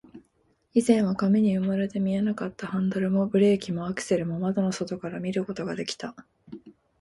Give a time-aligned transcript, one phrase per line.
[0.73, 6.15] 以前は紙に埋もれて見えなかったハンドルも、ブレーキも、アクセルも、窓の外から見ることができた